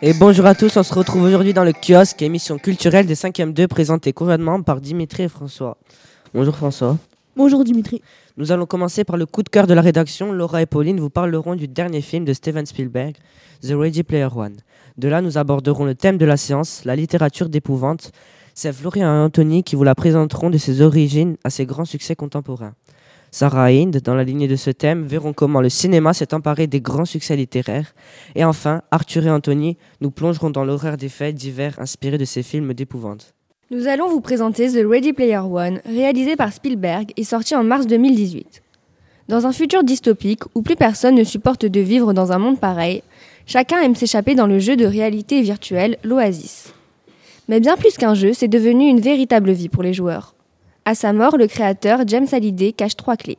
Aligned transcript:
Et 0.00 0.12
bonjour 0.14 0.46
à 0.46 0.54
tous, 0.54 0.76
on 0.76 0.84
se 0.84 0.94
retrouve 0.94 1.24
aujourd'hui 1.24 1.52
dans 1.52 1.64
le 1.64 1.72
kiosque, 1.72 2.22
émission 2.22 2.56
culturelle 2.56 3.04
des 3.04 3.16
5e 3.16 3.52
2 3.52 3.66
présentée 3.66 4.12
conjointement 4.12 4.62
par 4.62 4.80
Dimitri 4.80 5.24
et 5.24 5.28
François. 5.28 5.76
Bonjour 6.32 6.54
François. 6.54 6.96
Bonjour 7.34 7.64
Dimitri. 7.64 8.00
Nous 8.36 8.52
allons 8.52 8.66
commencer 8.66 9.02
par 9.02 9.16
le 9.16 9.26
coup 9.26 9.42
de 9.42 9.48
cœur 9.48 9.66
de 9.66 9.74
la 9.74 9.80
rédaction. 9.80 10.32
Laura 10.32 10.62
et 10.62 10.66
Pauline 10.66 11.00
vous 11.00 11.10
parleront 11.10 11.56
du 11.56 11.66
dernier 11.66 12.00
film 12.00 12.24
de 12.24 12.32
Steven 12.32 12.64
Spielberg, 12.64 13.16
The 13.62 13.72
Ready 13.72 14.04
Player 14.04 14.28
One. 14.32 14.58
De 14.98 15.08
là, 15.08 15.20
nous 15.20 15.36
aborderons 15.36 15.84
le 15.84 15.96
thème 15.96 16.16
de 16.16 16.24
la 16.24 16.36
séance, 16.36 16.84
la 16.84 16.94
littérature 16.94 17.48
d'épouvante. 17.48 18.12
C'est 18.54 18.72
Florian 18.72 19.12
et 19.12 19.24
Anthony 19.24 19.64
qui 19.64 19.74
vous 19.74 19.84
la 19.84 19.96
présenteront 19.96 20.50
de 20.50 20.58
ses 20.58 20.80
origines 20.80 21.36
à 21.42 21.50
ses 21.50 21.66
grands 21.66 21.84
succès 21.84 22.14
contemporains. 22.14 22.74
Sarah 23.30 23.70
Hind, 23.70 24.00
dans 24.02 24.14
la 24.14 24.24
lignée 24.24 24.48
de 24.48 24.56
ce 24.56 24.70
thème, 24.70 25.04
verront 25.06 25.32
comment 25.32 25.60
le 25.60 25.68
cinéma 25.68 26.14
s'est 26.14 26.32
emparé 26.32 26.66
des 26.66 26.80
grands 26.80 27.04
succès 27.04 27.36
littéraires. 27.36 27.94
Et 28.34 28.44
enfin, 28.44 28.82
Arthur 28.90 29.26
et 29.26 29.30
Anthony 29.30 29.76
nous 30.00 30.10
plongeront 30.10 30.50
dans 30.50 30.64
l'horreur 30.64 30.96
des 30.96 31.08
faits 31.08 31.34
divers 31.34 31.78
inspirés 31.78 32.18
de 32.18 32.24
ces 32.24 32.42
films 32.42 32.72
d'épouvante. 32.72 33.34
Nous 33.70 33.86
allons 33.86 34.08
vous 34.08 34.22
présenter 34.22 34.70
The 34.70 34.86
Ready 34.88 35.12
Player 35.12 35.36
One, 35.38 35.80
réalisé 35.84 36.36
par 36.36 36.54
Spielberg 36.54 37.12
et 37.18 37.24
sorti 37.24 37.54
en 37.54 37.64
mars 37.64 37.86
2018. 37.86 38.62
Dans 39.28 39.46
un 39.46 39.52
futur 39.52 39.84
dystopique 39.84 40.44
où 40.54 40.62
plus 40.62 40.76
personne 40.76 41.14
ne 41.14 41.24
supporte 41.24 41.66
de 41.66 41.80
vivre 41.80 42.14
dans 42.14 42.32
un 42.32 42.38
monde 42.38 42.58
pareil, 42.58 43.02
chacun 43.44 43.82
aime 43.82 43.94
s'échapper 43.94 44.34
dans 44.34 44.46
le 44.46 44.58
jeu 44.58 44.74
de 44.74 44.86
réalité 44.86 45.42
virtuelle, 45.42 45.98
l'Oasis. 46.02 46.72
Mais 47.46 47.60
bien 47.60 47.76
plus 47.76 47.98
qu'un 47.98 48.14
jeu, 48.14 48.32
c'est 48.32 48.48
devenu 48.48 48.88
une 48.88 49.00
véritable 49.00 49.50
vie 49.50 49.68
pour 49.68 49.82
les 49.82 49.92
joueurs. 49.92 50.34
À 50.88 50.94
sa 50.94 51.12
mort, 51.12 51.36
le 51.36 51.46
créateur, 51.46 52.00
James 52.06 52.26
Hallyday, 52.32 52.72
cache 52.72 52.96
trois 52.96 53.18
clés. 53.18 53.36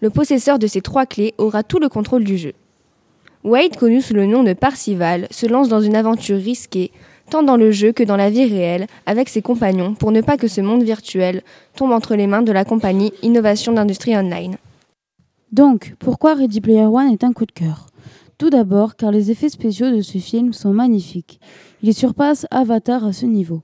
Le 0.00 0.10
possesseur 0.10 0.58
de 0.58 0.66
ces 0.66 0.80
trois 0.80 1.06
clés 1.06 1.32
aura 1.38 1.62
tout 1.62 1.78
le 1.78 1.88
contrôle 1.88 2.24
du 2.24 2.36
jeu. 2.36 2.52
Wade, 3.44 3.76
connu 3.76 4.00
sous 4.00 4.12
le 4.12 4.26
nom 4.26 4.42
de 4.42 4.54
Parcival, 4.54 5.28
se 5.30 5.46
lance 5.46 5.68
dans 5.68 5.80
une 5.80 5.94
aventure 5.94 6.36
risquée, 6.36 6.90
tant 7.30 7.44
dans 7.44 7.56
le 7.56 7.70
jeu 7.70 7.92
que 7.92 8.02
dans 8.02 8.16
la 8.16 8.28
vie 8.28 8.46
réelle, 8.46 8.88
avec 9.06 9.28
ses 9.28 9.40
compagnons, 9.40 9.94
pour 9.94 10.10
ne 10.10 10.20
pas 10.20 10.36
que 10.36 10.48
ce 10.48 10.60
monde 10.60 10.82
virtuel 10.82 11.42
tombe 11.76 11.92
entre 11.92 12.16
les 12.16 12.26
mains 12.26 12.42
de 12.42 12.50
la 12.50 12.64
compagnie 12.64 13.12
Innovation 13.22 13.72
d'Industrie 13.72 14.16
Online. 14.16 14.56
Donc, 15.52 15.94
pourquoi 16.00 16.34
Ready 16.34 16.60
Player 16.60 16.86
One 16.86 17.12
est 17.12 17.22
un 17.22 17.32
coup 17.32 17.46
de 17.46 17.52
cœur? 17.52 17.86
Tout 18.36 18.50
d'abord 18.50 18.96
car 18.96 19.12
les 19.12 19.30
effets 19.30 19.48
spéciaux 19.48 19.92
de 19.92 20.00
ce 20.00 20.18
film 20.18 20.52
sont 20.52 20.72
magnifiques. 20.72 21.38
Il 21.84 21.94
surpasse 21.94 22.48
Avatar 22.50 23.04
à 23.04 23.12
ce 23.12 23.26
niveau. 23.26 23.62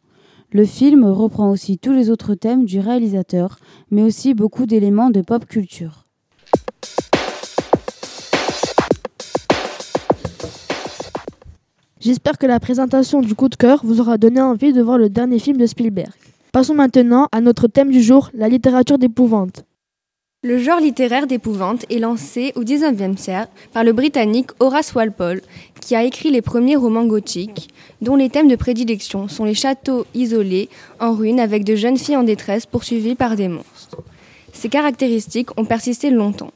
Le 0.53 0.65
film 0.65 1.05
reprend 1.05 1.49
aussi 1.49 1.79
tous 1.79 1.93
les 1.93 2.11
autres 2.11 2.35
thèmes 2.35 2.65
du 2.65 2.81
réalisateur, 2.81 3.61
mais 3.93 4.03
aussi 4.03 4.35
beaucoup 4.35 4.67
d'éléments 4.67 5.11
de 5.11 5.21
pop 5.21 5.47
culture. 5.47 6.07
J'espère 12.01 12.37
que 12.37 12.47
la 12.47 12.59
présentation 12.59 13.21
du 13.21 13.37
coup 13.37 13.49
de 13.49 13.55
cœur 13.55 13.83
vous 13.85 14.01
aura 14.01 14.19
donné 14.19 14.41
envie 14.41 14.73
de 14.73 14.83
voir 14.83 14.99
le 14.99 15.09
dernier 15.09 15.39
film 15.39 15.57
de 15.57 15.67
Spielberg. 15.67 16.11
Passons 16.51 16.75
maintenant 16.75 17.29
à 17.31 17.41
notre 17.41 17.69
thème 17.69 17.93
du 17.93 18.03
jour, 18.03 18.31
la 18.35 18.49
littérature 18.49 18.99
d'épouvante. 18.99 19.65
Le 20.43 20.57
genre 20.57 20.81
littéraire 20.81 21.27
d'épouvante 21.27 21.85
est 21.91 21.99
lancé 21.99 22.55
au 22.55 22.65
XIXe 22.65 23.21
siècle 23.21 23.51
par 23.75 23.85
le 23.85 23.93
Britannique 23.93 24.53
Horace 24.59 24.95
Walpole, 24.95 25.43
qui 25.83 25.95
a 25.95 26.03
écrit 26.03 26.31
les 26.31 26.41
premiers 26.41 26.77
romans 26.77 27.05
gothiques, 27.05 27.69
dont 28.01 28.17
les 28.17 28.31
thèmes 28.31 28.49
de 28.49 28.57
prédilection 28.57 29.29
sont 29.29 29.45
les 29.45 29.53
châteaux 29.53 30.07
isolés, 30.15 30.71
en 30.99 31.13
ruine, 31.13 31.41
avec 31.41 31.63
de 31.65 31.77
jeunes 31.77 31.99
filles 31.99 32.17
en 32.17 32.23
détresse 32.23 32.65
poursuivies 32.65 33.17
par 33.17 33.37
des 33.37 33.49
monstres. 33.49 33.99
Ces 34.55 34.71
caractéristiques 34.71 35.51
ont 35.59 35.67
persisté 35.67 36.09
longtemps. 36.09 36.53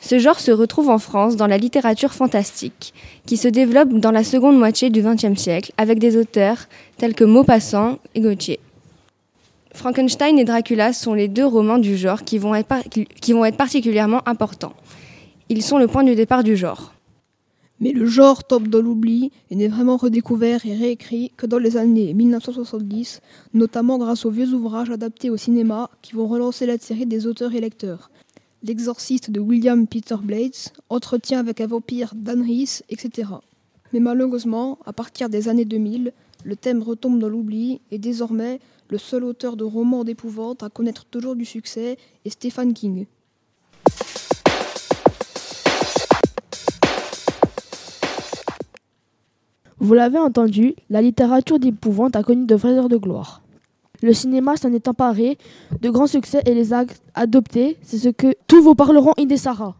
Ce 0.00 0.20
genre 0.20 0.38
se 0.38 0.52
retrouve 0.52 0.88
en 0.88 0.98
France 0.98 1.34
dans 1.34 1.48
la 1.48 1.58
littérature 1.58 2.14
fantastique, 2.14 2.94
qui 3.26 3.36
se 3.36 3.48
développe 3.48 3.94
dans 3.94 4.12
la 4.12 4.22
seconde 4.22 4.60
moitié 4.60 4.90
du 4.90 5.02
XXe 5.02 5.34
siècle 5.34 5.72
avec 5.76 5.98
des 5.98 6.16
auteurs 6.16 6.68
tels 6.98 7.16
que 7.16 7.24
Maupassant 7.24 7.98
et 8.14 8.20
Gauthier. 8.20 8.60
Frankenstein 9.76 10.38
et 10.38 10.44
Dracula 10.44 10.94
sont 10.94 11.12
les 11.12 11.28
deux 11.28 11.44
romans 11.44 11.76
du 11.76 11.98
genre 11.98 12.24
qui 12.24 12.38
vont 12.38 12.54
être, 12.54 12.66
particulièrement 13.56 14.26
importants. 14.26 14.72
Ils 15.50 15.62
sont 15.62 15.78
le 15.78 15.86
point 15.86 16.02
de 16.02 16.14
départ 16.14 16.42
du 16.42 16.56
genre. 16.56 16.94
Mais 17.78 17.92
le 17.92 18.06
genre 18.06 18.44
tombe 18.44 18.68
dans 18.68 18.80
l'oubli 18.80 19.30
et 19.50 19.54
n'est 19.54 19.68
vraiment 19.68 19.98
redécouvert 19.98 20.64
et 20.64 20.74
réécrit 20.74 21.30
que 21.36 21.44
dans 21.44 21.58
les 21.58 21.76
années 21.76 22.14
1970, 22.14 23.20
notamment 23.52 23.98
grâce 23.98 24.24
aux 24.24 24.30
vieux 24.30 24.48
ouvrages 24.54 24.90
adaptés 24.90 25.28
au 25.28 25.36
cinéma 25.36 25.90
qui 26.00 26.14
vont 26.14 26.26
relancer 26.26 26.64
la 26.64 26.78
série 26.78 27.04
des 27.04 27.26
auteurs 27.26 27.54
et 27.54 27.60
lecteurs. 27.60 28.10
L'exorciste 28.62 29.30
de 29.30 29.40
William 29.40 29.86
Peter 29.86 30.16
Blades, 30.22 30.72
Entretien 30.88 31.38
avec 31.38 31.60
un 31.60 31.66
vampire 31.66 32.14
Dan 32.14 32.40
Rees, 32.40 32.82
etc. 32.88 33.28
Mais 33.92 34.00
malheureusement, 34.00 34.78
à 34.86 34.94
partir 34.94 35.28
des 35.28 35.48
années 35.48 35.66
2000, 35.66 36.14
le 36.46 36.54
thème 36.54 36.80
retombe 36.80 37.18
dans 37.18 37.28
l'oubli 37.28 37.80
et 37.90 37.98
désormais, 37.98 38.60
le 38.88 38.98
seul 38.98 39.24
auteur 39.24 39.56
de 39.56 39.64
romans 39.64 40.04
d'épouvante 40.04 40.62
à 40.62 40.68
connaître 40.68 41.04
toujours 41.04 41.34
du 41.34 41.44
succès 41.44 41.98
est 42.24 42.30
Stephen 42.30 42.72
King. 42.72 43.06
Vous 49.80 49.94
l'avez 49.94 50.18
entendu, 50.18 50.74
la 50.88 51.02
littérature 51.02 51.58
d'épouvante 51.58 52.14
a 52.14 52.22
connu 52.22 52.46
de 52.46 52.54
vraies 52.54 52.78
heures 52.78 52.88
de 52.88 52.96
gloire. 52.96 53.42
Le 54.00 54.12
cinéma 54.12 54.56
s'en 54.56 54.72
est 54.72 54.86
emparé, 54.86 55.38
de 55.80 55.90
grands 55.90 56.06
succès 56.06 56.42
et 56.46 56.54
les 56.54 56.72
a 56.72 56.84
adoptés, 57.14 57.76
c'est 57.82 57.98
ce 57.98 58.08
que 58.08 58.34
tous 58.46 58.62
vos 58.62 58.76
parleront 58.76 59.14
Indesara. 59.18 59.74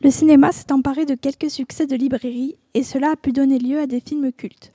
Le 0.00 0.10
cinéma 0.10 0.50
s'est 0.50 0.72
emparé 0.72 1.04
de 1.04 1.14
quelques 1.14 1.50
succès 1.50 1.86
de 1.86 1.94
librairie 1.94 2.56
et 2.72 2.84
cela 2.84 3.10
a 3.10 3.16
pu 3.16 3.32
donner 3.32 3.58
lieu 3.58 3.78
à 3.78 3.86
des 3.86 4.00
films 4.00 4.32
cultes. 4.32 4.72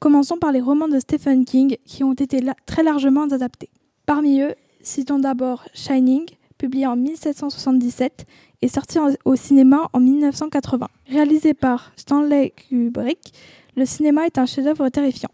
Commençons 0.00 0.38
par 0.38 0.50
les 0.50 0.62
romans 0.62 0.88
de 0.88 0.98
Stephen 0.98 1.44
King 1.44 1.76
qui 1.84 2.04
ont 2.04 2.14
été 2.14 2.40
très 2.64 2.82
largement 2.82 3.24
adaptés. 3.24 3.68
Parmi 4.06 4.40
eux, 4.40 4.54
citons 4.80 5.18
d'abord 5.18 5.66
Shining, 5.74 6.24
publié 6.56 6.86
en 6.86 6.96
1777 6.96 8.24
et 8.62 8.68
sorti 8.68 8.98
au 9.26 9.36
cinéma 9.36 9.90
en 9.92 10.00
1980. 10.00 10.88
Réalisé 11.06 11.52
par 11.52 11.92
Stanley 11.96 12.54
Kubrick, 12.56 13.34
le 13.76 13.84
cinéma 13.84 14.24
est 14.24 14.38
un 14.38 14.46
chef-d'œuvre 14.46 14.88
terrifiant. 14.88 15.28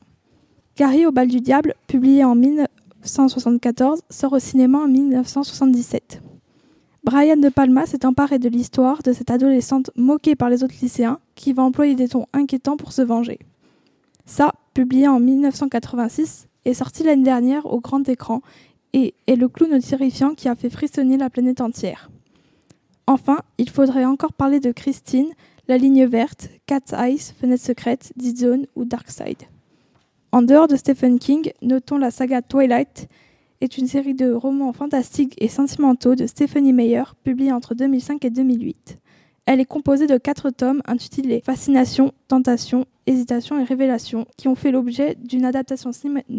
Gary 0.76 1.06
au 1.06 1.12
bal 1.12 1.28
du 1.28 1.40
diable, 1.40 1.74
publié 1.86 2.24
en 2.24 2.34
1974, 2.34 4.00
sort 4.10 4.32
au 4.32 4.40
cinéma 4.40 4.78
en 4.78 4.88
1977. 4.88 6.22
Brian 7.04 7.36
De 7.36 7.50
Palma 7.50 7.86
s'est 7.86 8.04
emparé 8.04 8.40
de 8.40 8.48
l'histoire 8.48 9.04
de 9.04 9.12
cette 9.12 9.30
adolescente 9.30 9.92
moquée 9.94 10.34
par 10.34 10.50
les 10.50 10.64
autres 10.64 10.74
lycéens 10.82 11.20
qui 11.36 11.52
va 11.52 11.62
employer 11.62 11.94
des 11.94 12.08
tons 12.08 12.26
inquiétants 12.32 12.76
pour 12.76 12.92
se 12.92 13.02
venger. 13.02 13.38
Ça, 14.26 14.52
publié 14.74 15.08
en 15.08 15.20
1986, 15.20 16.48
est 16.64 16.74
sorti 16.74 17.04
l'année 17.04 17.22
dernière 17.22 17.64
au 17.66 17.80
grand 17.80 18.06
écran 18.08 18.42
et 18.92 19.14
est 19.26 19.36
le 19.36 19.48
clown 19.48 19.80
terrifiant 19.80 20.34
qui 20.34 20.48
a 20.48 20.56
fait 20.56 20.68
frissonner 20.68 21.16
la 21.16 21.30
planète 21.30 21.60
entière. 21.60 22.10
Enfin, 23.06 23.38
il 23.58 23.70
faudrait 23.70 24.04
encore 24.04 24.32
parler 24.32 24.58
de 24.58 24.72
Christine, 24.72 25.28
La 25.68 25.78
Ligne 25.78 26.06
Verte, 26.06 26.50
Cat's 26.66 26.92
Eyes, 26.92 27.32
Fenêtre 27.40 27.62
Secrète, 27.62 28.12
Dead 28.16 28.36
Zone 28.36 28.66
ou 28.74 28.84
Dark 28.84 29.10
Side. 29.10 29.44
En 30.32 30.42
dehors 30.42 30.66
de 30.66 30.76
Stephen 30.76 31.20
King, 31.20 31.52
notons 31.62 31.98
la 31.98 32.10
saga 32.10 32.42
Twilight, 32.42 33.08
est 33.60 33.78
une 33.78 33.86
série 33.86 34.14
de 34.14 34.32
romans 34.32 34.72
fantastiques 34.72 35.34
et 35.38 35.48
sentimentaux 35.48 36.14
de 36.14 36.26
Stephanie 36.26 36.72
Meyer, 36.72 37.04
publiée 37.22 37.52
entre 37.52 37.74
2005 37.74 38.24
et 38.24 38.30
2008. 38.30 38.98
Elle 39.48 39.60
est 39.60 39.64
composée 39.64 40.08
de 40.08 40.18
quatre 40.18 40.50
tomes 40.50 40.82
intitulés 40.86 41.40
Fascination, 41.40 42.12
Tentation, 42.26 42.84
Hésitation 43.06 43.60
et 43.60 43.62
Révélation, 43.62 44.26
qui 44.36 44.48
ont 44.48 44.56
fait 44.56 44.72
l'objet 44.72 45.16
d'une 45.22 45.44
adaptation 45.44 45.92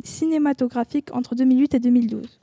cinématographique 0.03 1.15
entre 1.15 1.33
2008 1.33 1.75
et 1.75 1.79
2012. 1.79 2.39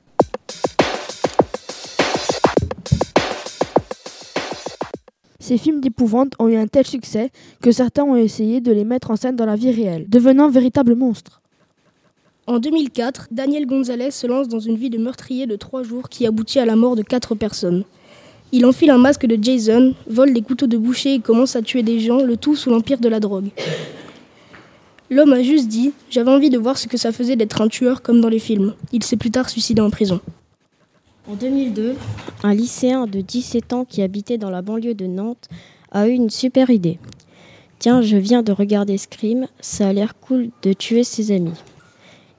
Ces 5.38 5.58
films 5.58 5.82
d'épouvante 5.82 6.32
ont 6.38 6.48
eu 6.48 6.56
un 6.56 6.66
tel 6.66 6.86
succès 6.86 7.30
que 7.60 7.70
certains 7.70 8.04
ont 8.04 8.16
essayé 8.16 8.62
de 8.62 8.72
les 8.72 8.84
mettre 8.84 9.10
en 9.10 9.16
scène 9.16 9.36
dans 9.36 9.44
la 9.44 9.56
vie 9.56 9.70
réelle, 9.70 10.08
devenant 10.08 10.48
véritables 10.48 10.94
monstres. 10.94 11.42
En 12.46 12.58
2004, 12.58 13.28
Daniel 13.30 13.66
Gonzalez 13.66 14.12
se 14.12 14.26
lance 14.26 14.48
dans 14.48 14.60
une 14.60 14.76
vie 14.76 14.88
de 14.88 14.96
meurtrier 14.96 15.46
de 15.46 15.56
trois 15.56 15.82
jours 15.82 16.08
qui 16.08 16.26
aboutit 16.26 16.58
à 16.58 16.64
la 16.64 16.76
mort 16.76 16.96
de 16.96 17.02
quatre 17.02 17.34
personnes. 17.34 17.84
Il 18.56 18.64
enfile 18.66 18.90
un 18.90 18.98
masque 18.98 19.26
de 19.26 19.36
Jason, 19.42 19.94
vole 20.08 20.32
des 20.32 20.40
couteaux 20.40 20.68
de 20.68 20.76
boucher 20.76 21.14
et 21.14 21.18
commence 21.18 21.56
à 21.56 21.60
tuer 21.60 21.82
des 21.82 21.98
gens, 21.98 22.22
le 22.22 22.36
tout 22.36 22.54
sous 22.54 22.70
l'empire 22.70 23.00
de 23.00 23.08
la 23.08 23.18
drogue. 23.18 23.48
L'homme 25.10 25.32
a 25.32 25.42
juste 25.42 25.66
dit 25.66 25.90
J'avais 26.08 26.30
envie 26.30 26.50
de 26.50 26.58
voir 26.58 26.78
ce 26.78 26.86
que 26.86 26.96
ça 26.96 27.10
faisait 27.10 27.34
d'être 27.34 27.62
un 27.62 27.66
tueur 27.66 28.00
comme 28.00 28.20
dans 28.20 28.28
les 28.28 28.38
films. 28.38 28.74
Il 28.92 29.02
s'est 29.02 29.16
plus 29.16 29.32
tard 29.32 29.50
suicidé 29.50 29.80
en 29.80 29.90
prison. 29.90 30.20
En 31.28 31.34
2002, 31.34 31.96
un 32.44 32.54
lycéen 32.54 33.08
de 33.08 33.22
17 33.22 33.72
ans 33.72 33.84
qui 33.84 34.02
habitait 34.02 34.38
dans 34.38 34.50
la 34.50 34.62
banlieue 34.62 34.94
de 34.94 35.06
Nantes 35.06 35.48
a 35.90 36.06
eu 36.06 36.12
une 36.12 36.30
super 36.30 36.70
idée. 36.70 37.00
Tiens, 37.80 38.02
je 38.02 38.16
viens 38.16 38.44
de 38.44 38.52
regarder 38.52 38.98
Scream, 38.98 39.48
ça 39.58 39.88
a 39.88 39.92
l'air 39.92 40.14
cool 40.20 40.50
de 40.62 40.72
tuer 40.72 41.02
ses 41.02 41.32
amis. 41.32 41.58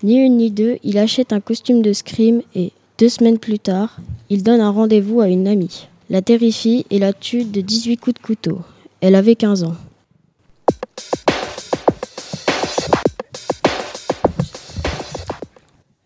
Ni 0.02 0.16
une 0.16 0.38
ni 0.38 0.50
deux, 0.50 0.78
il 0.82 0.98
achète 0.98 1.34
un 1.34 1.42
costume 1.42 1.82
de 1.82 1.92
Scream 1.92 2.42
et, 2.56 2.72
deux 3.00 3.10
semaines 3.10 3.38
plus 3.38 3.60
tard, 3.60 3.98
il 4.30 4.44
donne 4.44 4.62
un 4.62 4.72
rendez-vous 4.72 5.20
à 5.20 5.28
une 5.28 5.50
amie 5.50 5.90
la 6.10 6.22
terrifie 6.22 6.86
et 6.90 7.00
la 7.00 7.14
tue 7.14 7.44
de 7.44 7.62
18 7.62 7.98
coups 7.98 8.14
de 8.16 8.26
couteau. 8.26 8.62
Elle 9.02 9.16
avait 9.16 9.36
15 9.36 9.64
ans. 9.64 9.76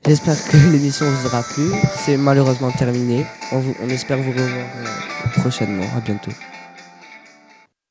J'espère 0.05 0.43
que 0.47 0.57
l'émission 0.71 1.05
vous 1.05 1.27
aura 1.27 1.43
plu. 1.43 1.69
C'est 1.97 2.17
malheureusement 2.17 2.71
terminé. 2.71 3.25
On, 3.51 3.89
espère 3.89 4.17
vous 4.17 4.31
revoir 4.31 4.47
euh, 4.47 5.41
prochainement. 5.41 5.85
À 5.95 5.99
bientôt. 5.99 6.31